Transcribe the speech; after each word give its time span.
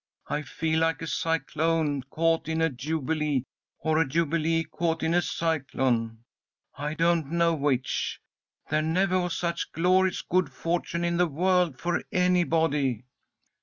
I 0.27 0.41
feel 0.41 0.79
like 0.79 1.03
a 1.03 1.05
cyclone 1.05 2.01
caught 2.09 2.47
in 2.47 2.59
a 2.59 2.71
jubilee, 2.71 3.43
or 3.77 3.99
a 3.99 4.07
jubilee 4.07 4.63
caught 4.63 5.03
in 5.03 5.13
a 5.13 5.21
cyclone, 5.21 6.23
I 6.73 6.95
don't 6.95 7.27
know 7.27 7.53
which. 7.53 8.19
There 8.71 8.81
never 8.81 9.19
was 9.19 9.37
such 9.37 9.71
glorious 9.71 10.23
good 10.23 10.51
fortune 10.51 11.03
in 11.05 11.17
the 11.17 11.27
world 11.27 11.77
for 11.77 12.01
anybody!" 12.11 13.03